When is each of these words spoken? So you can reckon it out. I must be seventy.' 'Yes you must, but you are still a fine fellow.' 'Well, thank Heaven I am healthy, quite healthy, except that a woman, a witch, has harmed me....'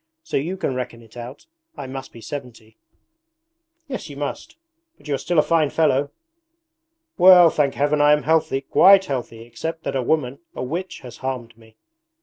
So 0.23 0.35
you 0.35 0.57
can 0.57 0.73
reckon 0.73 1.03
it 1.03 1.15
out. 1.15 1.45
I 1.77 1.85
must 1.85 2.11
be 2.11 2.21
seventy.' 2.21 2.75
'Yes 3.87 4.09
you 4.09 4.17
must, 4.17 4.55
but 4.97 5.07
you 5.07 5.13
are 5.13 5.17
still 5.19 5.37
a 5.37 5.43
fine 5.43 5.69
fellow.' 5.69 6.09
'Well, 7.19 7.51
thank 7.51 7.75
Heaven 7.75 8.01
I 8.01 8.11
am 8.13 8.23
healthy, 8.23 8.61
quite 8.61 9.05
healthy, 9.05 9.41
except 9.43 9.83
that 9.83 9.95
a 9.95 10.01
woman, 10.01 10.39
a 10.55 10.63
witch, 10.63 11.01
has 11.01 11.17
harmed 11.17 11.55
me....' 11.55 11.75